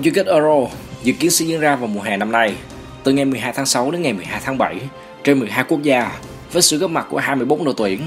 Vòng 0.00 0.04
chung 0.04 0.14
kết 0.14 0.26
Euro 0.26 0.68
dự 1.02 1.12
kiến 1.12 1.30
sẽ 1.30 1.44
diễn 1.44 1.60
ra 1.60 1.76
vào 1.76 1.86
mùa 1.86 2.00
hè 2.00 2.16
năm 2.16 2.32
nay, 2.32 2.54
từ 3.04 3.12
ngày 3.12 3.24
12 3.24 3.52
tháng 3.52 3.66
6 3.66 3.90
đến 3.90 4.02
ngày 4.02 4.12
12 4.12 4.40
tháng 4.44 4.58
7 4.58 4.76
trên 5.24 5.38
12 5.38 5.64
quốc 5.68 5.82
gia 5.82 6.12
với 6.52 6.62
sự 6.62 6.78
góp 6.78 6.90
mặt 6.90 7.06
của 7.10 7.18
24 7.18 7.64
đội 7.64 7.74
tuyển. 7.76 8.00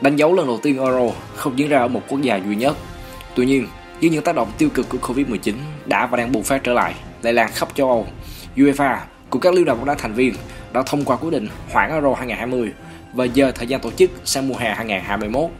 Đánh 0.00 0.16
dấu 0.16 0.34
lần 0.34 0.46
đầu 0.46 0.58
tiên 0.62 0.78
Euro 0.78 1.14
không 1.34 1.58
diễn 1.58 1.68
ra 1.68 1.78
ở 1.78 1.88
một 1.88 2.02
quốc 2.08 2.22
gia 2.22 2.36
duy 2.36 2.56
nhất. 2.56 2.76
Tuy 3.34 3.46
nhiên, 3.46 3.66
dưới 4.00 4.10
những 4.10 4.24
tác 4.24 4.34
động 4.34 4.52
tiêu 4.58 4.68
cực 4.74 4.88
của 4.88 4.98
Covid-19 4.98 5.54
đã 5.86 6.06
và 6.06 6.16
đang 6.16 6.32
bùng 6.32 6.42
phát 6.42 6.64
trở 6.64 6.72
lại, 6.72 6.94
lây 7.22 7.32
lan 7.32 7.50
khắp 7.54 7.68
châu 7.74 7.88
Âu, 7.88 8.06
UEFA 8.56 8.96
cùng 9.30 9.40
các 9.40 9.54
liên 9.54 9.64
đoàn 9.64 9.78
bóng 9.78 9.86
đá 9.86 9.94
thành 9.94 10.14
viên 10.14 10.34
đã 10.72 10.82
thông 10.86 11.04
qua 11.04 11.16
quyết 11.16 11.30
định 11.30 11.48
hoãn 11.70 11.90
Euro 11.90 12.14
2020 12.14 12.72
và 13.12 13.24
giờ 13.24 13.52
thời 13.54 13.66
gian 13.66 13.80
tổ 13.80 13.90
chức 13.90 14.10
sang 14.24 14.48
mùa 14.48 14.56
hè 14.56 14.74
2021. 14.74 15.50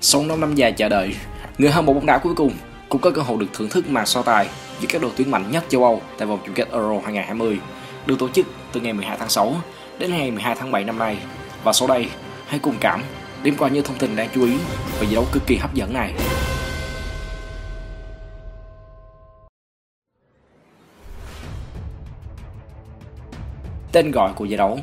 Sau 0.00 0.22
5 0.22 0.40
năm 0.40 0.54
dài 0.54 0.72
chờ 0.72 0.88
đợi, 0.88 1.14
người 1.58 1.70
hâm 1.70 1.86
mộ 1.86 1.92
bóng 1.92 2.06
đá 2.06 2.18
cuối 2.18 2.34
cùng 2.34 2.52
cũng 2.88 3.00
có 3.00 3.10
cơ 3.10 3.22
hội 3.22 3.38
được 3.40 3.46
thưởng 3.52 3.68
thức 3.68 3.90
màn 3.90 4.06
so 4.06 4.22
tài 4.22 4.48
giữa 4.80 4.86
các 4.88 5.02
đội 5.02 5.10
tuyển 5.16 5.30
mạnh 5.30 5.50
nhất 5.50 5.64
châu 5.68 5.84
Âu 5.84 6.02
tại 6.18 6.28
vòng 6.28 6.38
chung 6.46 6.54
kết 6.54 6.68
Euro 6.72 7.00
2020 7.04 7.58
được 8.06 8.18
tổ 8.18 8.28
chức 8.28 8.46
từ 8.72 8.80
ngày 8.80 8.92
12 8.92 9.16
tháng 9.18 9.28
6 9.28 9.54
đến 9.98 10.10
ngày 10.10 10.30
12 10.30 10.54
tháng 10.58 10.70
7 10.72 10.84
năm 10.84 10.98
nay. 10.98 11.18
Và 11.64 11.72
sau 11.72 11.88
đây, 11.88 12.08
hãy 12.46 12.58
cùng 12.58 12.74
cảm 12.80 13.02
điểm 13.42 13.54
qua 13.58 13.68
những 13.68 13.84
thông 13.84 13.98
tin 13.98 14.16
đáng 14.16 14.28
chú 14.34 14.44
ý 14.44 14.52
về 15.00 15.06
giải 15.06 15.14
đấu 15.14 15.26
cực 15.32 15.42
kỳ 15.46 15.56
hấp 15.56 15.74
dẫn 15.74 15.92
này. 15.94 16.14
Tên 23.92 24.10
gọi 24.10 24.32
của 24.34 24.44
giải 24.44 24.58
đấu 24.58 24.78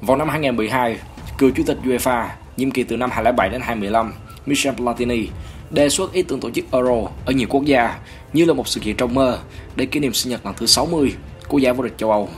Vào 0.00 0.16
năm 0.16 0.28
2012, 0.28 0.98
cựu 1.38 1.50
chủ 1.56 1.62
tịch 1.66 1.78
UEFA 1.84 2.26
nhiệm 2.56 2.70
kỳ 2.70 2.82
từ 2.82 2.96
năm 2.96 3.10
2007 3.10 3.48
đến 3.48 3.60
2015, 3.60 4.12
Michel 4.46 4.74
Platini 4.74 5.28
đề 5.74 5.88
xuất 5.88 6.12
ý 6.12 6.22
tưởng 6.22 6.40
tổ 6.40 6.50
chức 6.50 6.64
Euro 6.72 7.10
ở 7.24 7.32
nhiều 7.32 7.48
quốc 7.50 7.64
gia 7.64 7.98
như 8.32 8.44
là 8.44 8.54
một 8.54 8.68
sự 8.68 8.80
kiện 8.80 8.96
trong 8.96 9.14
mơ 9.14 9.38
để 9.76 9.86
kỷ 9.86 10.00
niệm 10.00 10.12
sinh 10.12 10.30
nhật 10.30 10.46
lần 10.46 10.54
thứ 10.54 10.66
60 10.66 11.12
của 11.48 11.58
giải 11.58 11.72
vô 11.72 11.84
địch 11.84 11.94
châu 11.96 12.10
Âu. 12.10 12.28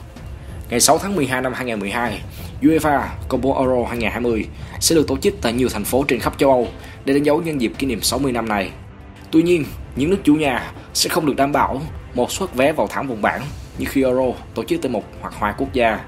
Ngày 0.71 0.81
6 0.81 0.99
tháng 0.99 1.17
12 1.17 1.43
năm 1.43 1.53
2012, 1.53 2.21
UEFA 2.63 3.03
công 3.29 3.41
bố 3.41 3.59
Euro 3.59 3.89
2020 3.89 4.47
sẽ 4.81 4.95
được 4.95 5.07
tổ 5.07 5.17
chức 5.17 5.35
tại 5.43 5.53
nhiều 5.53 5.69
thành 5.69 5.85
phố 5.85 6.05
trên 6.09 6.21
khắp 6.21 6.35
châu 6.39 6.51
Âu 6.51 6.69
để 7.05 7.15
đánh 7.15 7.23
dấu 7.23 7.43
nhân 7.43 7.61
dịp 7.61 7.73
kỷ 7.79 7.87
niệm 7.87 8.03
60 8.03 8.33
năm 8.33 8.49
này. 8.49 8.71
Tuy 9.31 9.43
nhiên, 9.43 9.65
những 9.97 10.11
nước 10.11 10.19
chủ 10.25 10.35
nhà 10.35 10.73
sẽ 10.95 11.09
không 11.09 11.27
được 11.27 11.37
đảm 11.37 11.53
bảo 11.53 11.83
một 12.15 12.33
suất 12.33 12.55
vé 12.55 12.73
vào 12.73 12.87
thẳng 12.87 13.09
vùng 13.09 13.23
bảng 13.23 13.43
như 13.79 13.87
khi 13.89 14.03
Euro 14.03 14.33
tổ 14.55 14.65
chức 14.65 14.83
tại 14.83 14.91
một 14.91 15.05
hoặc 15.21 15.35
hai 15.41 15.53
quốc 15.59 15.73
gia. 15.73 16.01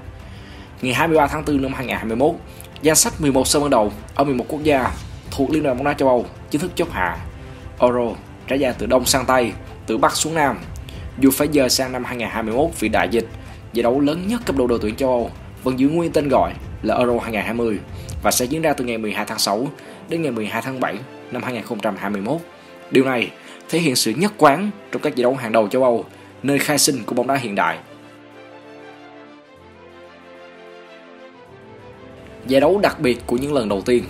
Ngày 0.81 0.93
23 0.93 1.27
tháng 1.27 1.43
4 1.47 1.61
năm 1.61 1.73
2021, 1.73 2.35
danh 2.81 2.95
sách 2.95 3.21
11 3.21 3.47
sân 3.47 3.61
ban 3.61 3.69
đầu 3.69 3.91
ở 4.15 4.23
11 4.23 4.45
quốc 4.47 4.63
gia 4.63 4.91
thuộc 5.39 5.51
Liên 5.51 5.63
đoàn 5.63 5.77
bóng 5.77 5.85
đá 5.85 5.93
châu 5.93 6.09
Âu 6.09 6.25
chính 6.49 6.61
thức 6.61 6.71
chốt 6.75 6.87
hạ. 6.91 7.17
Euro 7.79 8.11
trải 8.47 8.59
dài 8.59 8.73
từ 8.77 8.85
đông 8.85 9.05
sang 9.05 9.25
tây, 9.25 9.51
từ 9.87 9.97
bắc 9.97 10.15
xuống 10.15 10.35
nam. 10.35 10.59
Dù 11.19 11.31
phải 11.31 11.47
giờ 11.51 11.69
sang 11.69 11.91
năm 11.91 12.03
2021 12.03 12.69
vì 12.79 12.89
đại 12.89 13.09
dịch, 13.11 13.27
giải 13.73 13.83
đấu 13.83 13.99
lớn 13.99 14.27
nhất 14.27 14.41
cấp 14.45 14.55
độ 14.55 14.67
đội 14.67 14.79
tuyển 14.81 14.95
châu 14.95 15.09
Âu 15.09 15.31
vẫn 15.63 15.79
giữ 15.79 15.89
nguyên 15.89 16.11
tên 16.11 16.29
gọi 16.29 16.53
là 16.83 16.95
Euro 16.95 17.19
2020 17.19 17.79
và 18.23 18.31
sẽ 18.31 18.45
diễn 18.45 18.61
ra 18.61 18.73
từ 18.73 18.85
ngày 18.85 18.97
12 18.97 19.25
tháng 19.25 19.39
6 19.39 19.67
đến 20.09 20.21
ngày 20.21 20.31
12 20.31 20.61
tháng 20.61 20.79
7 20.79 20.95
năm 21.31 21.43
2021. 21.43 22.37
Điều 22.91 23.05
này 23.05 23.31
thể 23.69 23.79
hiện 23.79 23.95
sự 23.95 24.11
nhất 24.11 24.33
quán 24.37 24.69
trong 24.91 25.01
các 25.01 25.15
giải 25.15 25.23
đấu 25.23 25.35
hàng 25.35 25.51
đầu 25.51 25.67
châu 25.67 25.83
Âu, 25.83 26.05
nơi 26.43 26.59
khai 26.59 26.77
sinh 26.77 27.03
của 27.05 27.15
bóng 27.15 27.27
đá 27.27 27.35
hiện 27.35 27.55
đại. 27.55 27.77
Giải 32.47 32.61
đấu 32.61 32.79
đặc 32.83 32.99
biệt 32.99 33.19
của 33.27 33.37
những 33.37 33.53
lần 33.53 33.69
đầu 33.69 33.81
tiên 33.81 34.03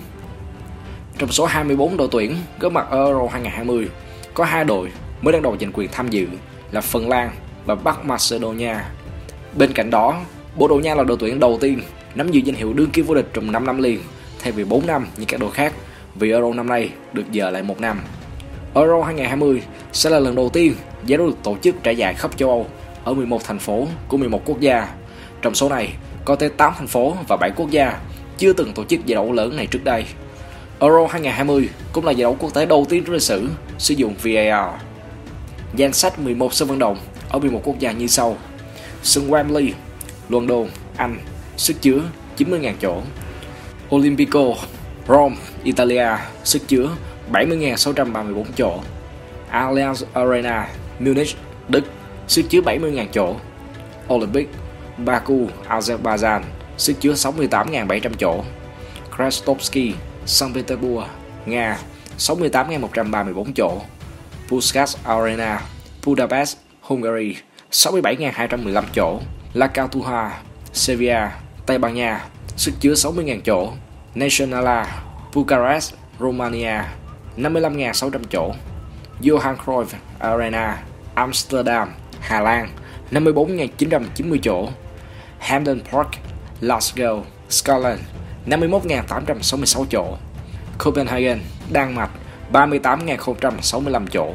trong 1.20 1.32
số 1.32 1.44
24 1.44 1.96
đội 1.96 2.08
tuyển 2.10 2.36
góp 2.60 2.72
mặt 2.72 2.86
ở 2.90 3.04
Euro 3.04 3.26
2020, 3.32 3.88
có 4.34 4.44
hai 4.44 4.64
đội 4.64 4.88
mới 5.22 5.32
đang 5.32 5.42
đầu 5.42 5.56
giành 5.60 5.72
quyền 5.72 5.88
tham 5.92 6.08
dự 6.08 6.26
là 6.70 6.80
Phần 6.80 7.08
Lan 7.08 7.30
và 7.66 7.74
Bắc 7.74 8.04
Macedonia. 8.04 8.74
Bên 9.56 9.72
cạnh 9.72 9.90
đó, 9.90 10.20
Bồ 10.56 10.68
Đào 10.68 10.80
Nha 10.80 10.94
là 10.94 11.04
đội 11.04 11.16
tuyển 11.20 11.40
đầu 11.40 11.58
tiên 11.60 11.80
nắm 12.14 12.30
giữ 12.30 12.40
danh 12.40 12.56
hiệu 12.56 12.72
đương 12.72 12.90
kim 12.90 13.06
vô 13.06 13.14
địch 13.14 13.28
trong 13.32 13.52
5 13.52 13.66
năm 13.66 13.82
liền, 13.82 14.00
thay 14.42 14.52
vì 14.52 14.64
4 14.64 14.86
năm 14.86 15.06
như 15.16 15.24
các 15.28 15.40
đội 15.40 15.50
khác, 15.50 15.72
vì 16.14 16.30
Euro 16.30 16.52
năm 16.52 16.68
nay 16.68 16.90
được 17.12 17.24
dời 17.32 17.52
lại 17.52 17.62
một 17.62 17.80
năm. 17.80 18.00
Euro 18.74 19.02
2020 19.02 19.62
sẽ 19.92 20.10
là 20.10 20.18
lần 20.18 20.34
đầu 20.34 20.48
tiên 20.48 20.74
giải 21.06 21.18
đấu 21.18 21.26
được 21.26 21.36
tổ 21.42 21.56
chức 21.62 21.74
trải 21.82 21.96
dài 21.96 22.14
khắp 22.14 22.36
châu 22.36 22.48
Âu 22.48 22.66
ở 23.04 23.14
11 23.14 23.44
thành 23.44 23.58
phố 23.58 23.86
của 24.08 24.16
11 24.16 24.42
quốc 24.44 24.60
gia. 24.60 24.88
Trong 25.42 25.54
số 25.54 25.68
này, 25.68 25.92
có 26.24 26.36
tới 26.36 26.48
8 26.48 26.72
thành 26.78 26.86
phố 26.86 27.16
và 27.28 27.36
7 27.36 27.50
quốc 27.56 27.70
gia 27.70 27.98
chưa 28.38 28.52
từng 28.52 28.72
tổ 28.72 28.84
chức 28.84 29.06
giải 29.06 29.14
đấu 29.14 29.32
lớn 29.32 29.56
này 29.56 29.66
trước 29.66 29.84
đây. 29.84 30.04
Euro 30.80 31.06
2020 31.06 31.68
cũng 31.92 32.04
là 32.04 32.12
giải 32.12 32.22
đấu 32.22 32.36
quốc 32.40 32.54
tế 32.54 32.66
đầu 32.66 32.86
tiên 32.88 33.04
trong 33.04 33.12
lịch 33.12 33.22
sử 33.22 33.48
sử 33.78 33.94
dụng 33.94 34.14
VAR. 34.22 34.80
Danh 35.76 35.92
sách 35.92 36.18
11 36.18 36.54
sân 36.54 36.68
vận 36.68 36.78
động 36.78 36.98
ở 37.28 37.38
11 37.38 37.60
quốc 37.64 37.78
gia 37.78 37.92
như 37.92 38.06
sau. 38.06 38.36
Sân 39.02 39.30
Wembley, 39.30 39.72
London, 40.28 40.66
Anh, 40.96 41.18
sức 41.56 41.76
chứa 41.80 42.00
90.000 42.38 42.72
chỗ. 42.80 43.02
Olimpico, 43.94 44.44
Rome, 45.08 45.36
Italia, 45.64 46.08
sức 46.44 46.62
chứa 46.68 46.88
70.634 47.32 48.44
chỗ. 48.56 48.80
Allianz 49.52 50.04
Arena, 50.12 50.68
Munich, 50.98 51.36
Đức, 51.68 51.84
sức 52.28 52.42
chứa 52.48 52.60
70.000 52.60 53.06
chỗ. 53.12 53.36
Olympic, 54.14 54.48
Baku, 54.96 55.46
Azerbaijan, 55.68 56.42
sức 56.76 56.96
chứa 57.00 57.12
68.700 57.12 58.10
chỗ. 58.18 58.44
Krestovsky, 59.16 59.92
St. 60.30 60.54
Petersburg, 60.54 61.10
Nga 61.46 61.78
68.134 62.18 63.52
chỗ, 63.52 63.82
Puskas 64.48 64.96
Arena, 65.04 65.62
Budapest, 66.04 66.58
Hungary 66.82 67.36
67.215 67.70 68.82
chỗ, 68.94 69.20
La 69.54 69.66
Cartuja, 69.66 70.30
Sevilla, 70.72 71.40
Tây 71.66 71.78
Ban 71.78 71.94
Nha 71.94 72.20
sức 72.56 72.74
chứa 72.80 72.94
60.000 72.94 73.40
chỗ, 73.44 73.72
Nationala, 74.14 74.86
Bucharest, 75.34 75.94
Romania 76.18 76.84
55.600 77.36 78.24
chỗ, 78.30 78.52
Johan 79.20 79.56
Cruyff 79.56 79.94
Arena, 80.18 80.82
Amsterdam, 81.14 81.88
Hà 82.20 82.40
Lan 82.40 82.68
54.990 83.10 84.38
chỗ, 84.42 84.68
Hampden 85.38 85.80
Park, 85.92 86.08
Glasgow, 86.60 87.22
Scotland 87.48 88.00
51.866 88.46 89.84
chỗ. 89.90 90.16
Copenhagen, 90.78 91.40
Đan 91.72 91.94
Mạch 91.94 92.10
38.065 92.52 94.06
chỗ. 94.06 94.34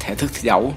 Thể 0.00 0.14
thức 0.14 0.30
thi 0.34 0.48
đấu 0.48 0.74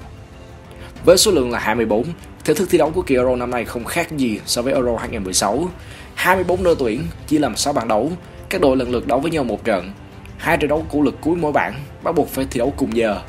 Với 1.04 1.18
số 1.18 1.30
lượng 1.30 1.50
là 1.50 1.58
24, 1.58 2.04
thể 2.44 2.54
thức 2.54 2.68
thi 2.70 2.78
đấu 2.78 2.90
của 2.90 3.02
kỳ 3.02 3.14
Euro 3.14 3.36
năm 3.36 3.50
nay 3.50 3.64
không 3.64 3.84
khác 3.84 4.10
gì 4.16 4.40
so 4.46 4.62
với 4.62 4.72
Euro 4.72 4.96
2016. 4.96 5.68
24 6.14 6.62
đội 6.62 6.76
tuyển 6.78 7.02
chỉ 7.26 7.38
làm 7.38 7.56
6 7.56 7.72
bảng 7.72 7.88
đấu, 7.88 8.12
các 8.48 8.60
đội 8.60 8.76
lần 8.76 8.90
lượt 8.90 9.06
đấu 9.06 9.20
với 9.20 9.30
nhau 9.30 9.44
một 9.44 9.64
trận. 9.64 9.92
Hai 10.38 10.56
trận 10.56 10.68
đấu 10.68 10.86
của 10.88 11.02
lực 11.02 11.14
cuối 11.20 11.36
mỗi 11.36 11.52
bảng 11.52 11.74
bắt 12.02 12.12
buộc 12.12 12.28
phải 12.28 12.46
thi 12.50 12.58
đấu 12.58 12.74
cùng 12.76 12.96
giờ. 12.96 13.20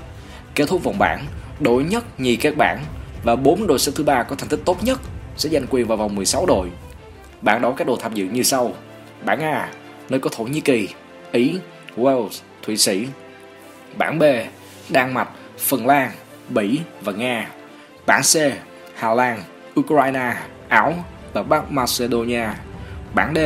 Kết 0.55 0.65
thúc 0.69 0.83
vòng 0.83 0.99
bảng, 0.99 1.25
đội 1.59 1.83
nhất 1.83 2.19
nhì 2.19 2.35
các 2.35 2.57
bảng 2.57 2.79
và 3.23 3.35
4 3.35 3.67
đội 3.67 3.79
xếp 3.79 3.91
thứ 3.95 4.03
ba 4.03 4.23
có 4.23 4.35
thành 4.35 4.49
tích 4.49 4.59
tốt 4.65 4.77
nhất 4.83 4.99
sẽ 5.37 5.49
giành 5.49 5.65
quyền 5.69 5.87
vào 5.87 5.97
vòng 5.97 6.15
16 6.15 6.45
đội. 6.45 6.69
Bảng 7.41 7.61
đấu 7.61 7.73
các 7.77 7.87
đội 7.87 7.97
tham 8.01 8.13
dự 8.13 8.25
như 8.25 8.43
sau. 8.43 8.73
Bảng 9.25 9.41
A, 9.41 9.69
nơi 10.09 10.19
có 10.19 10.29
Thổ 10.33 10.43
Nhĩ 10.43 10.61
Kỳ, 10.61 10.89
Ý, 11.31 11.59
Wales, 11.97 12.29
Thụy 12.63 12.77
Sĩ. 12.77 13.07
Bảng 13.97 14.19
B, 14.19 14.23
Đan 14.89 15.13
Mạch, 15.13 15.29
Phần 15.57 15.87
Lan, 15.87 16.11
Bỉ 16.49 16.79
và 17.01 17.11
Nga. 17.11 17.49
Bảng 18.05 18.21
C, 18.21 18.35
Hà 18.95 19.13
Lan, 19.13 19.43
Ukraine, 19.79 20.33
Áo 20.67 20.93
và 21.33 21.43
Bắc 21.43 21.71
Macedonia. 21.71 22.47
Bảng 23.13 23.33
D, 23.35 23.39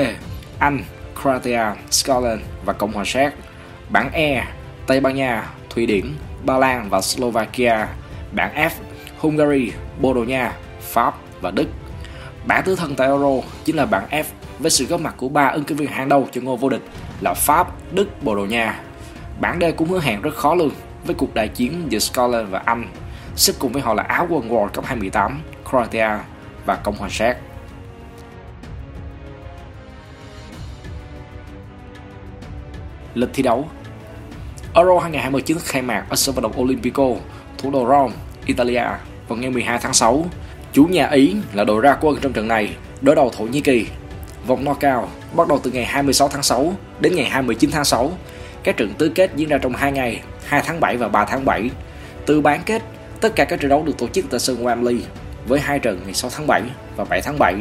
Anh, 0.60 0.84
Croatia, 1.22 1.64
Scotland 1.92 2.42
và 2.66 2.74
Cộng 2.74 2.92
hòa 2.92 3.04
Séc. 3.06 3.34
Bảng 3.90 4.12
E, 4.12 4.48
Tây 4.88 5.00
Ban 5.00 5.16
Nha, 5.16 5.50
Thụy 5.70 5.86
Điển, 5.86 6.14
Ba 6.46 6.58
Lan 6.58 6.90
và 6.90 7.02
Slovakia. 7.02 7.88
Bảng 8.32 8.56
F, 8.56 8.70
Hungary, 9.24 9.72
Bồ 10.02 10.14
Đào 10.14 10.24
Nha, 10.24 10.54
Pháp 10.82 11.16
và 11.42 11.52
Đức. 11.52 11.68
Bảng 12.48 12.64
tứ 12.64 12.76
thân 12.76 12.96
tại 12.96 13.08
Euro 13.08 13.48
chính 13.66 13.76
là 13.76 13.86
bảng 13.86 14.08
F 14.10 14.24
với 14.60 14.72
sự 14.72 14.86
góp 14.86 15.02
mặt 15.02 15.14
của 15.18 15.30
ba 15.30 15.48
ứng 15.48 15.64
cử 15.64 15.76
viên 15.76 15.88
hàng 15.88 16.10
đầu 16.10 16.28
cho 16.32 16.42
ngôi 16.42 16.58
vô 16.58 16.70
địch 16.70 16.82
là 17.22 17.34
Pháp, 17.34 17.94
Đức, 17.94 18.24
Bồ 18.24 18.36
Đào 18.36 18.46
Nha. 18.46 18.80
Bảng 19.40 19.60
D 19.60 19.64
cũng 19.78 19.90
hứa 19.90 20.00
hẹn 20.00 20.22
rất 20.22 20.36
khó 20.36 20.56
lường 20.56 20.72
với 21.06 21.16
cuộc 21.16 21.34
đại 21.34 21.48
chiến 21.48 21.86
giữa 21.90 22.00
Scotland 22.00 22.50
và 22.50 22.62
Anh, 22.66 22.88
xếp 23.36 23.54
cùng 23.60 23.72
với 23.72 23.82
họ 23.82 23.94
là 23.94 24.04
Áo 24.04 24.28
quân 24.30 24.50
World 24.50 24.68
Cup 24.68 24.86
2018, 24.86 25.42
Croatia 25.70 26.10
và 26.66 26.76
Cộng 26.76 26.96
hòa 26.96 27.10
Séc. 27.10 27.38
Lịch 33.14 33.30
thi 33.34 33.44
đấu 33.44 33.68
Euro 34.76 35.00
2020 35.00 35.42
chính 35.42 35.58
thức 35.58 35.66
khai 35.66 35.82
mạc 35.82 36.06
ở 36.10 36.16
sân 36.16 36.36
vận 36.36 36.44
động 36.44 36.62
Olimpico, 36.62 37.08
thủ 37.58 37.72
đô 37.72 37.88
Rome, 37.88 38.14
Italia 38.46 38.84
vào 39.34 39.42
ngày 39.42 39.52
12 39.52 39.80
tháng 39.82 39.94
6. 39.94 40.26
Chủ 40.74 40.86
nhà 40.86 41.08
Ý 41.08 41.36
là 41.54 41.64
đội 41.64 41.82
ra 41.82 41.98
quân 42.02 42.18
trong 42.22 42.34
trận 42.34 42.48
này, 42.48 42.76
đối 43.02 43.16
đầu 43.16 43.30
Thổ 43.30 43.44
Nhĩ 43.44 43.62
Kỳ. 43.62 43.88
Vòng 44.48 44.64
knockout 44.64 45.10
bắt 45.36 45.48
đầu 45.48 45.60
từ 45.64 45.72
ngày 45.72 45.86
26 45.86 46.28
tháng 46.28 46.44
6 46.44 46.74
đến 47.00 47.16
ngày 47.16 47.26
29 47.26 47.72
tháng 47.72 47.86
6. 47.86 48.12
Các 48.64 48.78
trận 48.78 48.94
tứ 48.98 49.10
kết 49.16 49.32
diễn 49.36 49.50
ra 49.50 49.58
trong 49.58 49.76
2 49.76 49.92
ngày, 49.92 50.22
2 50.46 50.62
tháng 50.66 50.80
7 50.80 50.98
và 50.98 51.08
3 51.08 51.26
tháng 51.26 51.46
7. 51.46 51.70
Từ 52.26 52.42
bán 52.42 52.62
kết, 52.66 52.82
tất 53.22 53.36
cả 53.36 53.46
các 53.46 53.60
trận 53.60 53.70
đấu 53.70 53.84
được 53.84 53.98
tổ 53.98 54.08
chức 54.08 54.26
tại 54.30 54.40
sân 54.40 54.66
Wembley 54.66 55.00
với 55.48 55.60
hai 55.60 55.80
trận 55.80 56.02
ngày 56.06 56.14
6 56.14 56.32
tháng 56.36 56.48
7 56.48 56.62
và 56.96 57.04
7 57.04 57.22
tháng 57.22 57.40
7. 57.40 57.56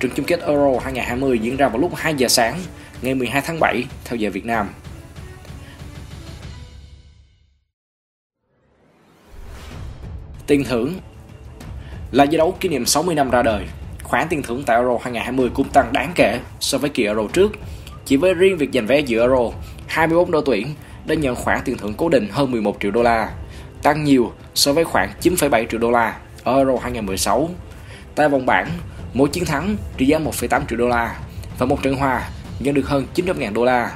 Trận 0.00 0.12
chung 0.14 0.26
kết 0.26 0.40
Euro 0.40 0.78
2020 0.84 1.38
diễn 1.38 1.56
ra 1.56 1.68
vào 1.68 1.78
lúc 1.78 1.94
2 1.94 2.14
giờ 2.14 2.28
sáng 2.28 2.54
ngày 3.02 3.14
12 3.14 3.42
tháng 3.46 3.60
7 3.60 3.84
theo 4.04 4.16
giờ 4.16 4.30
Việt 4.30 4.46
Nam. 4.46 4.68
Tiền 10.46 10.64
thưởng 10.64 10.94
Là 12.10 12.24
giải 12.24 12.38
đấu 12.38 12.56
kỷ 12.60 12.68
niệm 12.68 12.86
60 12.86 13.14
năm 13.14 13.30
ra 13.30 13.42
đời, 13.42 13.64
khoản 14.02 14.26
tiền 14.28 14.42
thưởng 14.42 14.62
tại 14.66 14.76
Euro 14.76 14.92
2020 15.02 15.50
cũng 15.54 15.68
tăng 15.68 15.92
đáng 15.92 16.12
kể 16.14 16.40
so 16.60 16.78
với 16.78 16.90
kỳ 16.90 17.04
Euro 17.04 17.22
trước. 17.32 17.52
Chỉ 18.04 18.16
với 18.16 18.34
riêng 18.34 18.58
việc 18.58 18.70
giành 18.74 18.86
vé 18.86 19.00
dự 19.00 19.20
Euro, 19.20 19.50
24 19.86 20.30
đội 20.30 20.42
tuyển 20.46 20.66
đã 21.06 21.14
nhận 21.14 21.34
khoản 21.34 21.60
tiền 21.64 21.76
thưởng 21.76 21.94
cố 21.96 22.08
định 22.08 22.28
hơn 22.30 22.50
11 22.50 22.76
triệu 22.80 22.90
đô 22.90 23.02
la, 23.02 23.32
tăng 23.82 24.04
nhiều 24.04 24.32
so 24.54 24.72
với 24.72 24.84
khoảng 24.84 25.10
9,7 25.22 25.66
triệu 25.70 25.80
đô 25.80 25.90
la 25.90 26.16
ở 26.44 26.56
Euro 26.56 26.76
2016. 26.82 27.50
Tại 28.14 28.28
vòng 28.28 28.46
bảng, 28.46 28.68
mỗi 29.14 29.28
chiến 29.28 29.44
thắng 29.44 29.76
trị 29.96 30.06
giá 30.06 30.18
1,8 30.18 30.60
triệu 30.68 30.78
đô 30.78 30.88
la 30.88 31.16
và 31.58 31.66
một 31.66 31.82
trận 31.82 31.94
hòa 31.94 32.28
nhận 32.58 32.74
được 32.74 32.86
hơn 32.86 33.06
900.000 33.14 33.52
đô 33.52 33.64
la. 33.64 33.90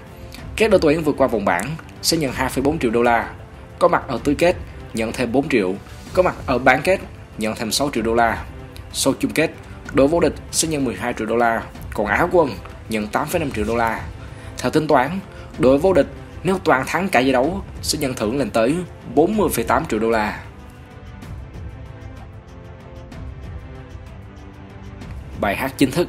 Các 0.56 0.70
đội 0.70 0.81
tuyển 0.82 1.02
vượt 1.02 1.16
qua 1.19 1.26
vòng 1.26 1.44
bảng 1.44 1.66
sẽ 2.02 2.16
nhận 2.16 2.32
2,4 2.32 2.78
triệu 2.78 2.90
đô 2.90 3.02
la. 3.02 3.31
Có 3.78 3.88
mặt 3.88 4.02
ở 4.08 4.19
tứ 4.25 4.34
kết 4.34 4.56
nhận 4.94 5.12
thêm 5.12 5.32
4 5.32 5.48
triệu, 5.48 5.75
có 6.16 6.22
mặt 6.22 6.34
ở 6.46 6.58
bán 6.58 6.80
kết 6.84 7.00
nhận 7.38 7.54
thêm 7.54 7.70
6 7.70 7.90
triệu 7.94 8.02
đô 8.02 8.14
la. 8.14 8.44
Sau 8.92 9.14
chung 9.20 9.30
kết, 9.30 9.50
đội 9.94 10.08
vô 10.08 10.20
địch 10.20 10.34
sẽ 10.50 10.68
nhận 10.68 10.84
12 10.84 11.14
triệu 11.18 11.26
đô 11.26 11.36
la, 11.36 11.62
còn 11.94 12.06
Á 12.06 12.26
quân 12.32 12.50
nhận 12.88 13.06
8,5 13.12 13.50
triệu 13.50 13.64
đô 13.64 13.76
la. 13.76 14.00
Theo 14.58 14.70
tính 14.70 14.86
toán, 14.86 15.10
đội 15.58 15.78
vô 15.78 15.92
địch 15.92 16.06
nếu 16.44 16.58
toàn 16.64 16.84
thắng 16.86 17.08
cả 17.08 17.20
giải 17.20 17.32
đấu 17.32 17.62
sẽ 17.82 17.98
nhận 17.98 18.14
thưởng 18.14 18.38
lên 18.38 18.50
tới 18.50 18.74
40,8 19.14 19.82
triệu 19.88 19.98
đô 19.98 20.10
la. 20.10 20.40
Bài 25.40 25.56
hát 25.56 25.72
chính 25.76 25.90
thức 25.90 26.08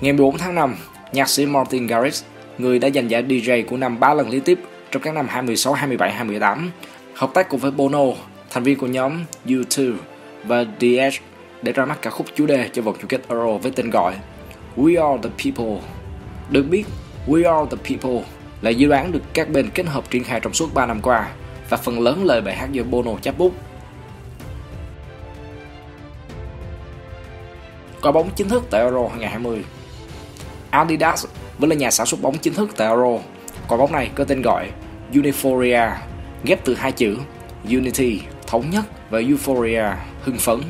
Ngày 0.00 0.12
14 0.12 0.38
tháng 0.38 0.54
5, 0.54 0.76
nhạc 1.12 1.28
sĩ 1.28 1.46
Martin 1.46 1.86
Garrix, 1.86 2.22
người 2.58 2.78
đã 2.78 2.90
giành 2.94 3.10
giải 3.10 3.22
DJ 3.22 3.64
của 3.66 3.76
năm 3.76 4.00
3 4.00 4.14
lần 4.14 4.30
liên 4.30 4.40
tiếp 4.40 4.58
trong 4.90 5.02
các 5.02 5.14
năm 5.14 5.26
2016, 5.28 5.72
27, 5.72 6.12
28, 6.12 6.70
hợp 7.14 7.30
tác 7.34 7.48
cùng 7.48 7.60
với 7.60 7.70
Bono, 7.70 8.04
thành 8.52 8.62
viên 8.62 8.78
của 8.78 8.86
nhóm 8.86 9.24
U2 9.46 9.94
và 10.44 10.64
The 10.80 10.88
Edge 10.88 11.18
để 11.62 11.72
ra 11.72 11.84
mắt 11.84 11.98
ca 12.02 12.10
khúc 12.10 12.26
chủ 12.36 12.46
đề 12.46 12.68
cho 12.72 12.82
vòng 12.82 12.96
chung 13.00 13.08
kết 13.08 13.20
Euro 13.28 13.52
với 13.52 13.72
tên 13.72 13.90
gọi 13.90 14.14
We 14.76 15.12
Are 15.12 15.22
The 15.22 15.30
People. 15.44 15.80
Được 16.50 16.62
biết, 16.62 16.84
We 17.26 17.56
Are 17.56 17.76
The 17.76 17.76
People 17.88 18.28
là 18.62 18.70
dự 18.70 18.88
đoán 18.88 19.12
được 19.12 19.22
các 19.32 19.48
bên 19.48 19.70
kết 19.70 19.86
hợp 19.86 20.10
triển 20.10 20.24
khai 20.24 20.40
trong 20.40 20.52
suốt 20.52 20.74
3 20.74 20.86
năm 20.86 21.00
qua 21.02 21.30
và 21.68 21.76
phần 21.76 22.00
lớn 22.00 22.24
lời 22.24 22.40
bài 22.40 22.56
hát 22.56 22.72
do 22.72 22.82
Bono 22.82 23.10
chắp 23.22 23.38
bút. 23.38 23.52
Quả 28.02 28.12
bóng 28.12 28.30
chính 28.36 28.48
thức 28.48 28.62
tại 28.70 28.80
Euro 28.80 29.08
2020 29.08 29.64
Adidas 30.70 31.26
vẫn 31.58 31.70
là 31.70 31.76
nhà 31.76 31.90
sản 31.90 32.06
xuất 32.06 32.22
bóng 32.22 32.38
chính 32.38 32.54
thức 32.54 32.70
tại 32.76 32.88
Euro. 32.88 33.18
Quả 33.68 33.78
bóng 33.78 33.92
này 33.92 34.10
có 34.14 34.24
tên 34.24 34.42
gọi 34.42 34.70
Uniforia, 35.12 35.90
ghép 36.44 36.64
từ 36.64 36.74
hai 36.74 36.92
chữ 36.92 37.16
Unity, 37.64 38.20
thống 38.52 38.70
nhất 38.70 38.84
và 39.10 39.18
Euphoria, 39.18 39.84
hưng 40.22 40.38
phấn. 40.38 40.60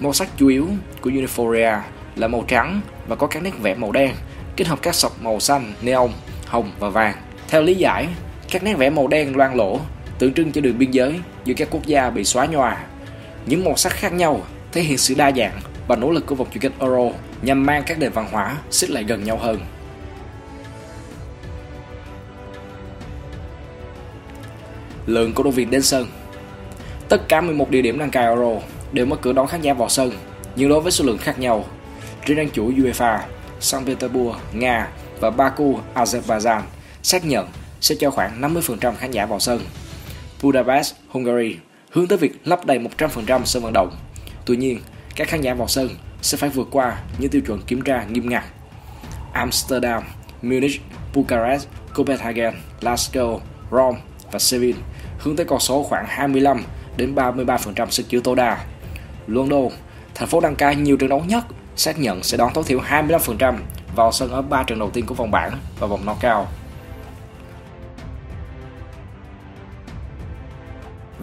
Màu 0.00 0.12
sắc 0.12 0.28
chủ 0.36 0.48
yếu 0.48 0.68
của 1.00 1.10
euphoria 1.14 1.72
là 2.16 2.28
màu 2.28 2.44
trắng 2.48 2.80
và 3.08 3.16
có 3.16 3.26
các 3.26 3.42
nét 3.42 3.58
vẽ 3.62 3.74
màu 3.74 3.92
đen, 3.92 4.14
kết 4.56 4.66
hợp 4.66 4.78
các 4.82 4.94
sọc 4.94 5.22
màu 5.22 5.40
xanh, 5.40 5.72
neon, 5.82 6.08
hồng 6.46 6.70
và 6.78 6.88
vàng. 6.88 7.14
Theo 7.48 7.62
lý 7.62 7.74
giải, 7.74 8.08
các 8.50 8.62
nét 8.62 8.74
vẽ 8.74 8.90
màu 8.90 9.08
đen 9.08 9.36
loang 9.36 9.54
lổ 9.54 9.80
tượng 10.18 10.34
trưng 10.34 10.52
cho 10.52 10.60
đường 10.60 10.78
biên 10.78 10.90
giới 10.90 11.20
giữa 11.44 11.54
các 11.54 11.68
quốc 11.70 11.86
gia 11.86 12.10
bị 12.10 12.24
xóa 12.24 12.46
nhòa. 12.46 12.76
Những 13.46 13.64
màu 13.64 13.76
sắc 13.76 13.92
khác 13.92 14.12
nhau 14.12 14.40
thể 14.72 14.82
hiện 14.82 14.98
sự 14.98 15.14
đa 15.14 15.32
dạng 15.32 15.60
và 15.88 15.96
nỗ 15.96 16.10
lực 16.10 16.26
của 16.26 16.34
vòng 16.34 16.48
chung 16.52 16.60
kết 16.60 16.72
Euro 16.80 17.16
nhằm 17.42 17.66
mang 17.66 17.82
các 17.86 17.98
nền 17.98 18.12
văn 18.12 18.26
hóa 18.30 18.56
xích 18.70 18.90
lại 18.90 19.04
gần 19.04 19.24
nhau 19.24 19.36
hơn. 19.38 19.58
Lượng 25.06 25.32
cổ 25.34 25.42
động 25.42 25.52
viên 25.52 25.70
đến 25.70 25.82
sân 25.82 26.06
Tất 27.08 27.28
cả 27.28 27.40
11 27.40 27.70
địa 27.70 27.82
điểm 27.82 27.98
đăng 27.98 28.10
cai 28.10 28.24
Euro 28.24 28.60
đều 28.92 29.06
mở 29.06 29.16
cửa 29.16 29.32
đón 29.32 29.46
khán 29.46 29.60
giả 29.60 29.74
vào 29.74 29.88
sân, 29.88 30.12
nhưng 30.56 30.68
đối 30.68 30.80
với 30.80 30.92
số 30.92 31.04
lượng 31.04 31.18
khác 31.18 31.38
nhau. 31.38 31.64
Riêng 32.24 32.38
đăng 32.38 32.50
chủ 32.50 32.72
UEFA, 32.72 33.18
Saint 33.60 33.86
Petersburg, 33.86 34.36
Nga 34.52 34.88
và 35.20 35.30
Baku, 35.30 35.78
Azerbaijan 35.94 36.60
xác 37.02 37.24
nhận 37.24 37.48
sẽ 37.80 37.94
cho 38.00 38.10
khoảng 38.10 38.40
50% 38.40 38.94
khán 38.94 39.10
giả 39.10 39.26
vào 39.26 39.40
sân. 39.40 39.60
Budapest, 40.42 40.94
Hungary 41.08 41.56
hướng 41.90 42.06
tới 42.06 42.18
việc 42.18 42.40
lấp 42.44 42.66
đầy 42.66 42.78
100% 42.78 43.44
sân 43.44 43.62
vận 43.62 43.72
động. 43.72 43.96
Tuy 44.46 44.56
nhiên, 44.56 44.80
các 45.16 45.28
khán 45.28 45.40
giả 45.40 45.54
vào 45.54 45.68
sân 45.68 45.88
sẽ 46.22 46.38
phải 46.38 46.50
vượt 46.50 46.68
qua 46.70 46.98
những 47.18 47.30
tiêu 47.30 47.42
chuẩn 47.46 47.62
kiểm 47.62 47.82
tra 47.82 48.04
nghiêm 48.04 48.28
ngặt. 48.28 48.44
Amsterdam, 49.32 50.02
Munich, 50.42 50.80
Bucharest, 51.14 51.66
Copenhagen, 51.94 52.54
Glasgow, 52.80 53.38
Rome 53.70 53.98
và 54.32 54.38
Seville 54.38 54.80
hướng 55.18 55.36
tới 55.36 55.46
con 55.46 55.60
số 55.60 55.82
khoảng 55.82 56.04
25 56.08 56.64
đến 56.96 57.14
33% 57.14 57.90
sức 57.90 58.08
chứa 58.08 58.20
tối 58.20 58.36
đa. 58.36 58.64
London, 59.26 59.68
thành 60.14 60.28
phố 60.28 60.40
đăng 60.40 60.56
cai 60.56 60.76
nhiều 60.76 60.96
trận 60.96 61.08
đấu 61.08 61.22
nhất, 61.26 61.44
xác 61.76 61.98
nhận 61.98 62.22
sẽ 62.22 62.36
đón 62.36 62.52
tối 62.54 62.64
thiểu 62.66 62.80
25% 62.80 63.54
vào 63.96 64.12
sân 64.12 64.30
ở 64.30 64.42
3 64.42 64.62
trận 64.62 64.78
đầu 64.78 64.90
tiên 64.90 65.06
của 65.06 65.14
vòng 65.14 65.30
bảng 65.30 65.52
và 65.78 65.86
vòng 65.86 66.02
knockout. 66.02 66.46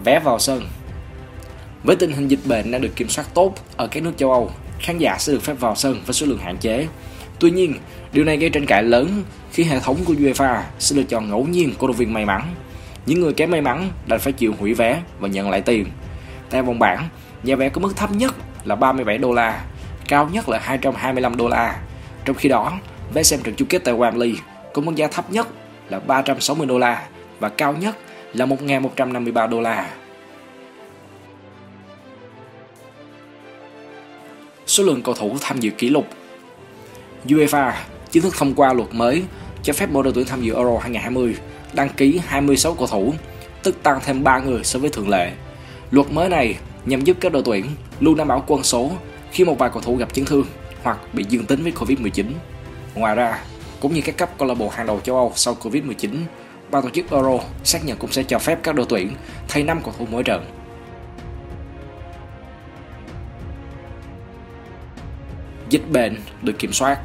Vé 0.04 0.20
vào 0.20 0.38
sân 0.38 0.66
Với 1.84 1.96
tình 1.96 2.12
hình 2.12 2.28
dịch 2.28 2.40
bệnh 2.44 2.70
đang 2.70 2.80
được 2.80 2.96
kiểm 2.96 3.08
soát 3.08 3.24
tốt 3.34 3.54
ở 3.76 3.86
các 3.86 4.02
nước 4.02 4.12
châu 4.16 4.32
Âu, 4.32 4.50
khán 4.80 4.98
giả 4.98 5.16
sẽ 5.18 5.32
được 5.32 5.42
phép 5.42 5.54
vào 5.60 5.74
sân 5.74 6.00
với 6.06 6.14
số 6.14 6.26
lượng 6.26 6.38
hạn 6.38 6.56
chế. 6.56 6.86
Tuy 7.38 7.50
nhiên, 7.50 7.74
điều 8.12 8.24
này 8.24 8.36
gây 8.36 8.50
tranh 8.50 8.66
cãi 8.66 8.82
lớn 8.82 9.22
khi 9.52 9.64
hệ 9.64 9.80
thống 9.80 9.96
của 10.04 10.14
UEFA 10.14 10.62
sẽ 10.78 10.96
lựa 10.96 11.02
chọn 11.02 11.30
ngẫu 11.30 11.46
nhiên 11.46 11.74
cổ 11.78 11.86
động 11.86 11.96
viên 11.96 12.12
may 12.12 12.24
mắn. 12.24 12.54
Những 13.06 13.20
người 13.20 13.32
kém 13.32 13.50
may 13.50 13.60
mắn 13.60 13.90
đành 14.06 14.20
phải 14.20 14.32
chịu 14.32 14.54
hủy 14.58 14.74
vé 14.74 15.02
và 15.20 15.28
nhận 15.28 15.50
lại 15.50 15.60
tiền. 15.60 15.86
Tại 16.50 16.62
vòng 16.62 16.78
bảng, 16.78 17.08
giá 17.44 17.56
vé 17.56 17.68
có 17.68 17.80
mức 17.80 17.96
thấp 17.96 18.10
nhất 18.12 18.34
là 18.64 18.74
37 18.74 19.18
đô 19.18 19.32
la, 19.32 19.64
cao 20.08 20.28
nhất 20.32 20.48
là 20.48 20.58
225 20.58 21.36
đô 21.36 21.48
la. 21.48 21.80
Trong 22.24 22.36
khi 22.36 22.48
đó, 22.48 22.72
vé 23.14 23.22
xem 23.22 23.40
trận 23.42 23.54
chung 23.54 23.68
kết 23.68 23.78
tại 23.84 23.94
Wembley 23.94 24.34
có 24.74 24.82
mức 24.82 24.94
giá 24.94 25.08
thấp 25.08 25.30
nhất 25.30 25.48
là 25.88 25.98
360 25.98 26.66
đô 26.66 26.78
la 26.78 27.08
và 27.40 27.48
cao 27.48 27.72
nhất 27.72 27.96
là 28.32 28.46
1.153 28.46 29.48
đô 29.48 29.60
la. 29.60 29.90
Số 34.66 34.84
lượng 34.84 35.02
cầu 35.02 35.14
thủ 35.14 35.36
tham 35.40 35.60
dự 35.60 35.70
kỷ 35.70 35.88
lục 35.88 36.06
UEFA 37.26 37.72
chính 38.10 38.22
thức 38.22 38.34
thông 38.38 38.54
qua 38.54 38.72
luật 38.72 38.88
mới 38.94 39.22
cho 39.62 39.72
phép 39.72 39.88
mỗi 39.92 40.04
đội 40.04 40.12
tuyển 40.12 40.26
tham 40.26 40.42
dự 40.42 40.54
Euro 40.54 40.78
2020 40.78 41.36
đăng 41.72 41.88
ký 41.88 42.20
26 42.26 42.74
cầu 42.74 42.86
thủ, 42.86 43.14
tức 43.62 43.82
tăng 43.82 44.00
thêm 44.04 44.24
3 44.24 44.38
người 44.38 44.64
so 44.64 44.78
với 44.78 44.90
thường 44.90 45.08
lệ. 45.08 45.32
Luật 45.90 46.12
mới 46.12 46.28
này 46.28 46.56
nhằm 46.86 47.04
giúp 47.04 47.16
các 47.20 47.32
đội 47.32 47.42
tuyển 47.44 47.66
luôn 48.00 48.16
đảm 48.16 48.28
bảo 48.28 48.44
quân 48.46 48.62
số 48.62 48.90
khi 49.30 49.44
một 49.44 49.58
vài 49.58 49.70
cầu 49.70 49.82
thủ 49.82 49.96
gặp 49.96 50.14
chấn 50.14 50.24
thương 50.24 50.46
hoặc 50.82 50.98
bị 51.12 51.24
dương 51.28 51.46
tính 51.46 51.62
với 51.62 51.72
Covid-19. 51.72 52.24
Ngoài 52.94 53.14
ra, 53.14 53.38
cũng 53.80 53.94
như 53.94 54.00
các 54.00 54.16
cấp 54.16 54.30
câu 54.38 54.48
lạc 54.48 54.54
bộ 54.54 54.68
hàng 54.68 54.86
đầu 54.86 55.00
châu 55.00 55.16
Âu 55.16 55.32
sau 55.34 55.56
Covid-19, 55.62 56.10
ban 56.70 56.82
tổ 56.82 56.90
chức 56.90 57.10
Euro 57.10 57.38
xác 57.64 57.84
nhận 57.84 57.98
cũng 57.98 58.12
sẽ 58.12 58.22
cho 58.22 58.38
phép 58.38 58.58
các 58.62 58.74
đội 58.74 58.86
tuyển 58.88 59.14
thay 59.48 59.62
5 59.62 59.80
cầu 59.84 59.94
thủ 59.98 60.06
mỗi 60.10 60.22
trận. 60.22 60.44
Dịch 65.68 65.90
bệnh 65.90 66.16
được 66.42 66.58
kiểm 66.58 66.72
soát 66.72 66.98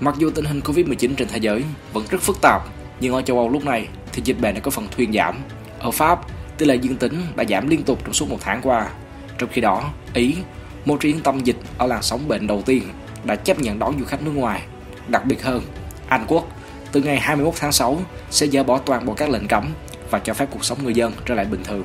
Mặc 0.00 0.14
dù 0.18 0.30
tình 0.30 0.44
hình 0.44 0.60
Covid-19 0.60 1.14
trên 1.16 1.28
thế 1.28 1.38
giới 1.38 1.64
vẫn 1.92 2.04
rất 2.10 2.20
phức 2.20 2.40
tạp, 2.42 2.62
nhưng 3.00 3.14
ở 3.14 3.22
châu 3.22 3.38
Âu 3.38 3.48
lúc 3.48 3.64
này 3.64 3.88
thì 4.12 4.22
dịch 4.24 4.40
bệnh 4.40 4.54
đã 4.54 4.60
có 4.60 4.70
phần 4.70 4.88
thuyên 4.90 5.12
giảm. 5.12 5.38
Ở 5.78 5.90
Pháp, 5.90 6.20
tỷ 6.58 6.66
lệ 6.66 6.74
dương 6.74 6.96
tính 6.96 7.22
đã 7.36 7.44
giảm 7.48 7.68
liên 7.68 7.82
tục 7.82 7.98
trong 8.04 8.12
suốt 8.12 8.28
một 8.28 8.38
tháng 8.40 8.60
qua. 8.62 8.90
Trong 9.38 9.48
khi 9.52 9.60
đó, 9.60 9.90
Ý, 10.14 10.36
một 10.84 10.96
trung 11.00 11.20
tâm 11.20 11.40
dịch 11.40 11.56
ở 11.78 11.86
làn 11.86 12.02
sóng 12.02 12.28
bệnh 12.28 12.46
đầu 12.46 12.62
tiên, 12.62 12.82
đã 13.24 13.36
chấp 13.36 13.58
nhận 13.58 13.78
đón 13.78 13.98
du 13.98 14.04
khách 14.04 14.22
nước 14.22 14.32
ngoài. 14.34 14.62
Đặc 15.08 15.24
biệt 15.24 15.42
hơn, 15.42 15.62
Anh 16.08 16.24
Quốc 16.28 16.48
từ 16.92 17.02
ngày 17.02 17.20
21 17.20 17.54
tháng 17.60 17.72
6 17.72 17.98
sẽ 18.30 18.46
dỡ 18.46 18.62
bỏ 18.62 18.78
toàn 18.78 19.06
bộ 19.06 19.14
các 19.14 19.30
lệnh 19.30 19.48
cấm 19.48 19.68
và 20.10 20.18
cho 20.18 20.34
phép 20.34 20.48
cuộc 20.50 20.64
sống 20.64 20.78
người 20.84 20.94
dân 20.94 21.12
trở 21.26 21.34
lại 21.34 21.44
bình 21.44 21.64
thường. 21.64 21.84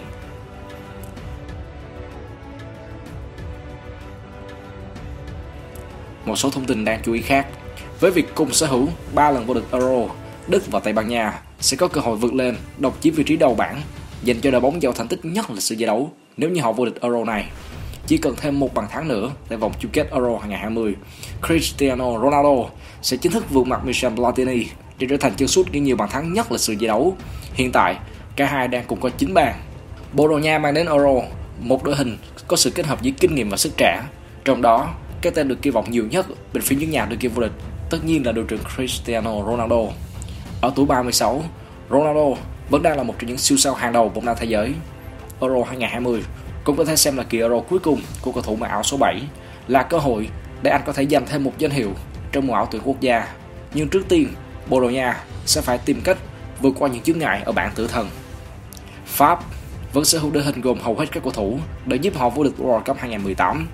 Một 6.25 6.35
số 6.35 6.49
thông 6.49 6.65
tin 6.65 6.85
đáng 6.85 6.99
chú 7.03 7.13
ý 7.13 7.21
khác 7.21 7.47
với 7.99 8.11
việc 8.11 8.35
cùng 8.35 8.51
sở 8.51 8.67
hữu 8.67 8.87
3 9.13 9.31
lần 9.31 9.45
vô 9.45 9.53
địch 9.53 9.63
Euro, 9.71 10.13
Đức 10.49 10.71
và 10.71 10.79
Tây 10.79 10.93
Ban 10.93 11.07
Nha 11.07 11.41
sẽ 11.59 11.77
có 11.77 11.87
cơ 11.87 12.01
hội 12.01 12.17
vượt 12.17 12.33
lên 12.33 12.55
độc 12.77 12.97
chiếm 13.01 13.13
vị 13.13 13.23
trí 13.23 13.37
đầu 13.37 13.55
bảng 13.55 13.81
dành 14.23 14.41
cho 14.41 14.51
đội 14.51 14.61
bóng 14.61 14.81
giàu 14.81 14.93
thành 14.93 15.07
tích 15.07 15.25
nhất 15.25 15.49
lịch 15.49 15.63
sử 15.63 15.75
giải 15.75 15.87
đấu 15.87 16.11
nếu 16.37 16.49
như 16.49 16.61
họ 16.61 16.71
vô 16.71 16.85
địch 16.85 17.01
Euro 17.01 17.23
này. 17.23 17.45
Chỉ 18.07 18.17
cần 18.17 18.35
thêm 18.37 18.59
một 18.59 18.73
bàn 18.73 18.87
thắng 18.89 19.07
nữa 19.07 19.31
tại 19.49 19.57
vòng 19.57 19.71
chung 19.79 19.91
kết 19.91 20.11
Euro 20.11 20.37
2020, 20.37 20.95
Cristiano 21.47 22.19
Ronaldo 22.19 22.69
sẽ 23.01 23.17
chính 23.17 23.31
thức 23.31 23.49
vượt 23.49 23.67
mặt 23.67 23.85
Michel 23.85 24.13
Platini 24.15 24.65
để 24.99 25.07
trở 25.09 25.17
thành 25.17 25.33
chân 25.37 25.47
sút 25.47 25.71
ghi 25.71 25.79
nhiều 25.79 25.95
bàn 25.95 26.09
thắng 26.09 26.33
nhất 26.33 26.51
lịch 26.51 26.61
sử 26.61 26.73
giải 26.73 26.87
đấu. 26.87 27.17
Hiện 27.53 27.71
tại, 27.71 27.95
cả 28.35 28.45
hai 28.45 28.67
đang 28.67 28.83
cùng 28.87 28.99
có 28.99 29.09
9 29.09 29.33
bàn. 29.33 29.55
Bồ 30.13 30.27
Đào 30.27 30.39
Nha 30.39 30.59
mang 30.59 30.73
đến 30.73 30.87
Euro 30.87 31.21
một 31.59 31.83
đội 31.83 31.95
hình 31.95 32.17
có 32.47 32.57
sự 32.57 32.69
kết 32.69 32.85
hợp 32.85 33.01
giữa 33.01 33.11
kinh 33.19 33.35
nghiệm 33.35 33.49
và 33.49 33.57
sức 33.57 33.73
trẻ. 33.77 34.01
Trong 34.45 34.61
đó, 34.61 34.93
cái 35.21 35.31
tên 35.35 35.47
được 35.47 35.61
kỳ 35.61 35.69
vọng 35.69 35.85
nhiều 35.89 36.05
nhất 36.11 36.25
bên 36.53 36.63
phía 36.63 36.75
những 36.75 36.89
nhà 36.91 37.05
đương 37.05 37.19
kim 37.19 37.31
vô 37.31 37.41
địch 37.41 37.51
tất 37.89 38.05
nhiên 38.05 38.25
là 38.25 38.31
đội 38.31 38.45
trưởng 38.47 38.59
Cristiano 38.75 39.45
Ronaldo. 39.45 39.81
Ở 40.61 40.71
tuổi 40.75 40.85
36, 40.85 41.43
Ronaldo 41.89 42.41
vẫn 42.69 42.83
đang 42.83 42.97
là 42.97 43.03
một 43.03 43.13
trong 43.19 43.27
những 43.27 43.37
siêu 43.37 43.57
sao 43.57 43.73
hàng 43.73 43.93
đầu 43.93 44.09
bóng 44.09 44.25
đá 44.25 44.33
thế 44.33 44.45
giới. 44.45 44.73
Euro 45.41 45.63
2020 45.63 46.23
cũng 46.63 46.77
có 46.77 46.85
thể 46.85 46.95
xem 46.95 47.17
là 47.17 47.23
kỳ 47.23 47.39
Euro 47.39 47.59
cuối 47.59 47.79
cùng 47.79 48.01
của 48.21 48.31
cầu 48.31 48.43
thủ 48.43 48.55
mặc 48.55 48.67
áo 48.67 48.83
số 48.83 48.97
7, 48.97 49.21
là 49.67 49.83
cơ 49.83 49.97
hội 49.97 50.29
để 50.61 50.71
anh 50.71 50.81
có 50.85 50.93
thể 50.93 51.05
giành 51.05 51.25
thêm 51.25 51.43
một 51.43 51.51
danh 51.57 51.71
hiệu 51.71 51.91
trong 52.31 52.47
mùa 52.47 52.53
áo 52.53 52.67
tuyển 52.71 52.81
quốc 52.85 53.01
gia. 53.01 53.27
Nhưng 53.73 53.89
trước 53.89 54.05
tiên, 54.09 54.27
Bồ 54.69 54.81
Đào 54.81 54.89
Nha 54.89 55.23
sẽ 55.45 55.61
phải 55.61 55.77
tìm 55.77 56.01
cách 56.03 56.17
vượt 56.61 56.75
qua 56.79 56.89
những 56.89 57.01
chướng 57.01 57.19
ngại 57.19 57.41
ở 57.45 57.51
bảng 57.51 57.71
tử 57.75 57.87
thần. 57.87 58.09
Pháp 59.05 59.39
vẫn 59.93 60.05
sở 60.05 60.19
hữu 60.19 60.31
đội 60.31 60.43
hình 60.43 60.61
gồm 60.61 60.79
hầu 60.79 60.95
hết 60.95 61.05
các 61.11 61.23
cầu 61.23 61.31
thủ 61.31 61.59
để 61.85 61.97
giúp 61.97 62.17
họ 62.17 62.29
vô 62.29 62.43
địch 62.43 62.53
World 62.59 62.83
Cup 62.83 62.97
2018. 62.97 63.67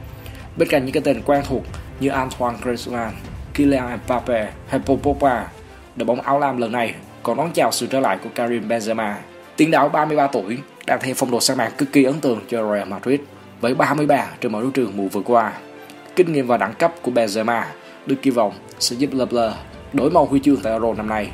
Bên 0.57 0.69
cạnh 0.69 0.85
những 0.85 0.93
cái 0.93 1.03
tên 1.05 1.21
quen 1.25 1.43
thuộc 1.49 1.63
như 1.99 2.09
Antoine 2.09 2.57
Griezmann, 2.63 3.11
Kylian 3.53 3.99
Mbappe 4.05 4.51
hay 4.67 4.79
Paul 4.85 4.99
Pogba, 4.99 5.47
đội 5.95 6.05
bóng 6.05 6.21
áo 6.21 6.39
lam 6.39 6.57
lần 6.57 6.71
này 6.71 6.95
còn 7.23 7.37
đón 7.37 7.51
chào 7.53 7.71
sự 7.71 7.87
trở 7.87 7.99
lại 7.99 8.17
của 8.23 8.29
Karim 8.35 8.67
Benzema. 8.67 9.13
Tiền 9.55 9.71
đạo 9.71 9.89
33 9.89 10.27
tuổi 10.27 10.57
đang 10.85 10.99
theo 11.01 11.13
phong 11.17 11.31
độ 11.31 11.39
sang 11.39 11.57
mạng 11.57 11.71
cực 11.77 11.91
kỳ 11.91 12.03
ấn 12.03 12.19
tượng 12.21 12.39
cho 12.47 12.73
Real 12.73 12.87
Madrid 12.87 13.19
với 13.61 13.75
33 13.75 14.27
trên 14.41 14.51
mọi 14.51 14.61
đấu 14.61 14.71
trường 14.71 14.97
mùa 14.97 15.07
vừa 15.07 15.21
qua. 15.21 15.53
Kinh 16.15 16.33
nghiệm 16.33 16.47
và 16.47 16.57
đẳng 16.57 16.73
cấp 16.73 16.93
của 17.01 17.11
Benzema 17.11 17.63
được 18.05 18.15
kỳ 18.21 18.29
vọng 18.29 18.53
sẽ 18.79 18.95
giúp 18.95 19.09
Le 19.13 19.25
Bleu 19.25 19.51
đổi 19.93 20.11
màu 20.11 20.25
huy 20.25 20.39
chương 20.39 20.57
tại 20.57 20.73
Euro 20.73 20.93
năm 20.93 21.09
nay. 21.09 21.29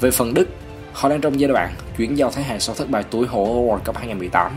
Về 0.00 0.10
phần 0.10 0.34
Đức, 0.34 0.48
họ 0.92 1.08
đang 1.08 1.20
trong 1.20 1.40
giai 1.40 1.48
đoạn 1.48 1.70
chuyển 1.96 2.18
giao 2.18 2.30
thế 2.30 2.42
hệ 2.42 2.58
sau 2.58 2.74
thất 2.74 2.90
bại 2.90 3.04
tuổi 3.10 3.26
hổ 3.26 3.44
ở 3.44 3.76
World 3.76 3.84
Cup 3.84 3.96
2018. 3.96 4.52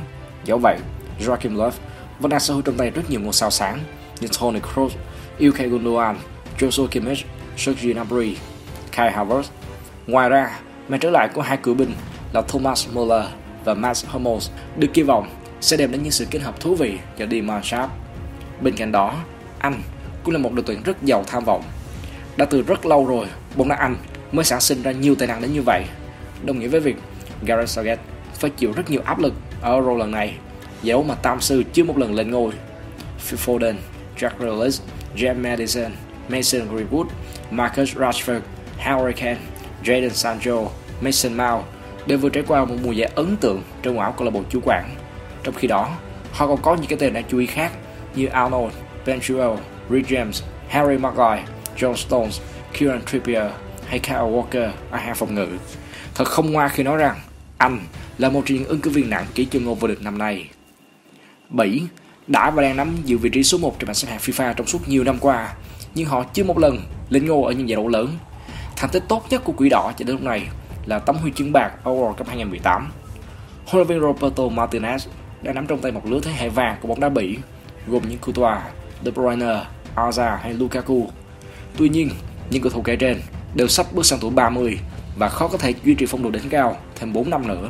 Do 0.45 0.57
vậy, 0.57 0.77
Joachim 1.19 1.55
Löw 1.55 1.71
vẫn 2.19 2.29
đang 2.29 2.39
sở 2.39 2.53
hữu 2.53 2.61
trong 2.61 2.77
tay 2.77 2.89
rất 2.89 3.09
nhiều 3.09 3.19
ngôi 3.19 3.33
sao 3.33 3.51
sáng 3.51 3.79
như 4.19 4.27
Toni 4.39 4.59
Kroos, 4.59 4.93
Ilkay 5.37 5.67
Gundogan, 5.67 6.15
Joshua 6.59 6.87
Kimmich, 6.87 7.25
Sergio 7.57 7.93
Gnabry, 7.93 8.37
Kai 8.95 9.11
Havertz. 9.11 9.49
Ngoài 10.07 10.29
ra, 10.29 10.59
màn 10.87 10.99
trở 10.99 11.09
lại 11.09 11.29
của 11.33 11.41
hai 11.41 11.57
cựu 11.57 11.73
binh 11.73 11.93
là 12.33 12.41
Thomas 12.41 12.87
Muller 12.93 13.25
và 13.65 13.73
Mats 13.73 14.05
Hummels 14.05 14.49
được 14.77 14.87
kỳ 14.93 15.01
vọng 15.01 15.29
sẽ 15.61 15.77
đem 15.77 15.91
đến 15.91 16.03
những 16.03 16.11
sự 16.11 16.25
kết 16.31 16.39
hợp 16.39 16.59
thú 16.59 16.75
vị 16.75 16.97
cho 17.17 17.25
Die 17.31 17.43
Sharp. 17.63 17.89
Bên 18.61 18.75
cạnh 18.75 18.91
đó, 18.91 19.13
Anh 19.59 19.81
cũng 20.23 20.33
là 20.33 20.39
một 20.39 20.53
đội 20.53 20.63
tuyển 20.67 20.83
rất 20.83 21.03
giàu 21.03 21.23
tham 21.27 21.43
vọng. 21.43 21.63
Đã 22.37 22.45
từ 22.45 22.61
rất 22.61 22.85
lâu 22.85 23.05
rồi, 23.05 23.27
bóng 23.55 23.69
đá 23.69 23.75
Anh 23.75 23.95
mới 24.31 24.45
sản 24.45 24.61
sinh 24.61 24.81
ra 24.81 24.91
nhiều 24.91 25.15
tài 25.15 25.27
năng 25.27 25.41
đến 25.41 25.53
như 25.53 25.61
vậy. 25.61 25.83
Đồng 26.45 26.59
nghĩa 26.59 26.67
với 26.67 26.79
việc 26.79 26.95
Gareth 27.45 27.69
Southgate 27.69 28.01
phải 28.33 28.49
chịu 28.49 28.71
rất 28.71 28.89
nhiều 28.89 29.01
áp 29.05 29.19
lực 29.19 29.33
ở 29.61 29.73
Euro 29.73 29.93
lần 29.93 30.11
này, 30.11 30.33
dẫu 30.83 31.03
mà 31.03 31.15
tam 31.15 31.41
sư 31.41 31.63
chưa 31.73 31.83
một 31.83 31.97
lần 31.97 32.15
lên 32.15 32.31
ngôi. 32.31 32.51
Phil 33.19 33.39
Foden, 33.39 33.75
Jack 34.17 34.29
Grealish, 34.39 34.81
James 35.15 35.41
Madison, 35.41 35.91
Mason 36.29 36.61
Greenwood, 36.61 37.05
Marcus 37.51 37.95
Rashford, 37.97 38.39
Harry 38.85 39.13
Kane, 39.13 39.37
Jadon 39.83 40.09
Sancho, 40.09 40.69
Mason 41.01 41.37
Mount 41.37 41.63
đều 42.05 42.17
vừa 42.17 42.29
trải 42.29 42.43
qua 42.47 42.65
một 42.65 42.75
mùa 42.83 42.91
giải 42.91 43.11
ấn 43.15 43.37
tượng 43.37 43.61
trong 43.81 43.99
áo 43.99 44.13
câu 44.17 44.25
lạc 44.25 44.31
bộ 44.31 44.43
chủ 44.49 44.59
quản. 44.63 44.95
Trong 45.43 45.55
khi 45.55 45.67
đó, 45.67 45.89
họ 46.31 46.47
còn 46.47 46.61
có 46.61 46.75
những 46.75 46.85
cái 46.85 46.99
tên 46.99 47.13
đáng 47.13 47.23
chú 47.29 47.37
ý 47.37 47.45
khác 47.45 47.71
như 48.15 48.25
Arnold, 48.25 48.73
Ben 49.05 49.19
Chilwell, 49.19 49.57
Reece 49.89 50.15
James, 50.15 50.43
Harry 50.69 50.97
Maguire, 50.97 51.43
John 51.77 51.95
Stones, 51.95 52.41
Kieran 52.73 53.01
Trippier 53.11 53.51
hay 53.87 53.99
Kyle 53.99 54.17
Walker 54.17 54.69
ở 54.91 54.97
hàng 54.97 55.15
phòng 55.15 55.35
ngự. 55.35 55.47
Thật 56.15 56.27
không 56.27 56.51
ngoa 56.51 56.67
khi 56.67 56.83
nói 56.83 56.97
rằng 56.97 57.15
anh 57.57 57.79
là 58.17 58.29
một 58.29 58.41
trong 58.45 58.57
những 58.57 58.67
ứng 58.67 58.81
cử 58.81 58.89
viên 58.89 59.09
nặng 59.09 59.25
ký 59.35 59.47
cho 59.51 59.59
ngôi 59.59 59.75
vô 59.75 59.87
địch 59.87 60.01
năm 60.01 60.17
nay. 60.17 60.49
Bỉ 61.49 61.81
đã 62.27 62.51
và 62.51 62.61
đang 62.61 62.77
nắm 62.77 62.95
giữ 63.05 63.17
vị 63.17 63.29
trí 63.29 63.43
số 63.43 63.57
1 63.57 63.79
trên 63.79 63.87
bảng 63.87 63.95
xếp 63.95 64.07
hạng 64.09 64.19
FIFA 64.19 64.53
trong 64.53 64.67
suốt 64.67 64.87
nhiều 64.87 65.03
năm 65.03 65.17
qua, 65.19 65.53
nhưng 65.95 66.05
họ 66.07 66.23
chưa 66.33 66.43
một 66.43 66.57
lần 66.57 66.79
lên 67.09 67.25
ngôi 67.25 67.53
ở 67.53 67.57
những 67.57 67.69
giải 67.69 67.75
đấu 67.75 67.87
lớn. 67.87 68.09
Thành 68.75 68.89
tích 68.89 69.03
tốt 69.07 69.25
nhất 69.29 69.41
của 69.43 69.53
quỷ 69.57 69.69
đỏ 69.69 69.91
cho 69.97 70.05
đến 70.05 70.15
lúc 70.15 70.23
này 70.23 70.47
là 70.85 70.99
tấm 70.99 71.15
huy 71.15 71.31
chương 71.35 71.51
bạc 71.51 71.71
ở 71.83 71.91
World 71.91 72.13
Cup 72.13 72.27
2018. 72.27 72.91
Huấn 73.65 73.87
luyện 73.87 73.87
viên 73.87 73.99
Roberto 73.99 74.43
Martinez 74.43 74.97
đã 75.41 75.53
nắm 75.53 75.67
trong 75.67 75.79
tay 75.81 75.91
một 75.91 76.01
lứa 76.05 76.19
thế 76.23 76.31
hệ 76.31 76.49
vàng 76.49 76.77
của 76.81 76.87
bóng 76.87 76.99
đá 76.99 77.09
Bỉ, 77.09 77.37
gồm 77.87 78.09
những 78.09 78.19
Courtois, 78.19 78.61
De 79.05 79.11
Bruyne, 79.11 79.61
Arza 79.95 80.37
hay 80.37 80.53
Lukaku. 80.53 81.07
Tuy 81.77 81.89
nhiên, 81.89 82.09
những 82.49 82.61
cầu 82.61 82.71
thủ 82.71 82.81
kể 82.81 82.95
trên 82.95 83.21
đều 83.55 83.67
sắp 83.67 83.85
bước 83.93 84.05
sang 84.05 84.19
tuổi 84.19 84.31
30 84.31 84.79
và 85.17 85.29
khó 85.29 85.47
có 85.47 85.57
thể 85.57 85.73
duy 85.83 85.95
trì 85.95 86.05
phong 86.05 86.23
độ 86.23 86.29
đỉnh 86.29 86.49
cao 86.49 86.77
thêm 86.95 87.13
4 87.13 87.29
năm 87.29 87.47
nữa. 87.47 87.69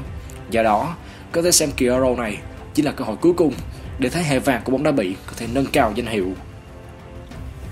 Do 0.50 0.64
đó, 0.64 0.96
có 1.32 1.42
thể 1.42 1.52
xem 1.52 1.70
kỳ 1.78 1.86
Euro 1.86 2.16
này 2.16 2.38
chính 2.74 2.86
là 2.86 2.92
cơ 2.92 3.06
hội 3.06 3.16
cuối 3.22 3.34
cùng 3.34 3.54
để 4.00 4.10
thế 4.10 4.24
hệ 4.24 4.40
vàng 4.40 4.62
của 4.64 4.72
bóng 4.72 4.84
đá 4.84 4.92
Bỉ 4.92 5.16
có 5.28 5.34
thể 5.38 5.48
nâng 5.54 5.66
cao 5.66 5.92
danh 5.96 6.08
hiệu. 6.08 6.32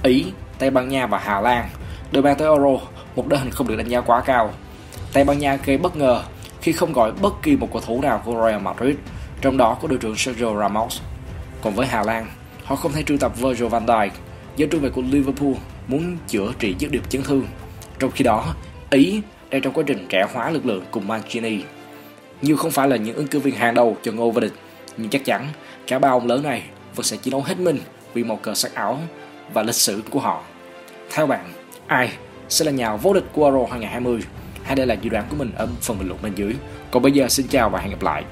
Ý, 0.03 0.25
Tây 0.59 0.69
Ban 0.69 0.89
Nha 0.89 1.07
và 1.07 1.17
Hà 1.17 1.41
Lan 1.41 1.69
đều 2.11 2.23
mang 2.23 2.35
tới 2.37 2.47
Euro 2.47 2.77
một 3.15 3.27
đội 3.27 3.39
hình 3.39 3.51
không 3.51 3.67
được 3.67 3.75
đánh 3.75 3.89
giá 3.89 4.01
quá 4.01 4.21
cao. 4.21 4.53
Tây 5.13 5.23
Ban 5.23 5.39
Nha 5.39 5.57
gây 5.65 5.77
bất 5.77 5.95
ngờ 5.95 6.23
khi 6.61 6.71
không 6.71 6.93
gọi 6.93 7.11
bất 7.11 7.33
kỳ 7.43 7.55
một 7.55 7.67
cầu 7.73 7.81
thủ 7.81 8.01
nào 8.01 8.21
của 8.25 8.45
Real 8.47 8.61
Madrid, 8.61 8.95
trong 9.41 9.57
đó 9.57 9.77
có 9.81 9.87
đội 9.87 9.99
trưởng 9.99 10.15
Sergio 10.15 10.59
Ramos. 10.59 11.01
Còn 11.61 11.73
với 11.73 11.87
Hà 11.87 12.03
Lan, 12.03 12.27
họ 12.63 12.75
không 12.75 12.91
thể 12.91 13.03
trưu 13.03 13.17
tập 13.17 13.31
Virgil 13.37 13.67
van 13.67 13.85
Dijk 13.85 14.09
do 14.55 14.67
trung 14.71 14.81
vệ 14.81 14.89
của 14.89 15.01
Liverpool 15.01 15.53
muốn 15.87 16.17
chữa 16.27 16.51
trị 16.59 16.75
dứt 16.79 16.91
điểm 16.91 17.03
chấn 17.09 17.23
thương. 17.23 17.47
Trong 17.99 18.11
khi 18.11 18.23
đó, 18.23 18.53
Ý 18.93 19.21
đang 19.49 19.61
trong 19.61 19.73
quá 19.73 19.83
trình 19.87 20.05
trẻ 20.09 20.27
hóa 20.33 20.49
lực 20.49 20.65
lượng 20.65 20.83
cùng 20.91 21.07
Mancini. 21.07 21.63
Như 22.41 22.55
không 22.55 22.71
phải 22.71 22.87
là 22.87 22.95
những 22.95 23.15
ứng 23.15 23.27
cử 23.27 23.39
viên 23.39 23.55
hàng 23.55 23.73
đầu 23.73 23.97
cho 24.03 24.11
ngôi 24.11 24.31
vô 24.31 24.39
địch, 24.39 24.53
nhưng 24.97 25.09
chắc 25.09 25.25
chắn 25.25 25.47
cả 25.87 25.99
ba 25.99 26.09
ông 26.09 26.27
lớn 26.27 26.43
này 26.43 26.63
vẫn 26.95 27.03
sẽ 27.03 27.17
chiến 27.17 27.31
đấu 27.31 27.41
hết 27.41 27.59
mình 27.59 27.79
vì 28.13 28.23
màu 28.23 28.37
cờ 28.37 28.53
sắc 28.53 28.75
áo 28.75 28.99
và 29.53 29.63
lịch 29.63 29.75
sử 29.75 30.01
của 30.09 30.19
họ. 30.19 30.43
Theo 31.11 31.27
bạn, 31.27 31.53
ai 31.87 32.11
sẽ 32.53 32.65
là 32.65 32.71
nhà 32.71 32.95
vô 32.95 33.13
địch 33.13 33.25
của 33.33 33.45
Euro 33.45 33.65
2020? 33.71 34.21
Hay 34.63 34.75
đây 34.75 34.85
là 34.85 34.93
dự 34.93 35.09
đoán 35.09 35.25
của 35.29 35.35
mình 35.35 35.51
ở 35.55 35.67
phần 35.81 35.97
bình 35.99 36.07
luận 36.07 36.19
bên 36.23 36.35
dưới. 36.35 36.53
Còn 36.91 37.03
bây 37.03 37.11
giờ 37.11 37.27
xin 37.29 37.47
chào 37.47 37.69
và 37.69 37.79
hẹn 37.79 37.91
gặp 37.91 38.01
lại. 38.01 38.23